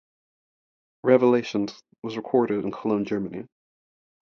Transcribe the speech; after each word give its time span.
"Revelations" 1.03 1.83
was 2.01 2.17
recorded 2.17 2.65
in 2.65 2.71
Cologne, 2.71 3.05
Germany. 3.05 3.45